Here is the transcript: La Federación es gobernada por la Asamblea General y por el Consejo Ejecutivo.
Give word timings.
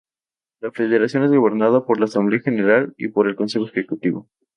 La 0.61 0.71
Federación 0.71 1.25
es 1.25 1.31
gobernada 1.31 1.85
por 1.85 1.99
la 1.99 2.05
Asamblea 2.05 2.41
General 2.41 2.91
y 2.97 3.09
por 3.09 3.27
el 3.27 3.35
Consejo 3.35 3.67
Ejecutivo. 3.67 4.27